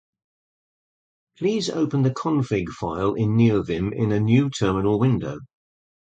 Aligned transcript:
please 1.37 1.69
open 1.69 2.01
the 2.01 2.09
config 2.09 2.69
file 2.69 3.13
in 3.13 3.37
neovim 3.37 3.93
in 3.93 4.11
a 4.11 4.19
new 4.19 4.49
terminal 4.49 4.97
window 4.97 5.37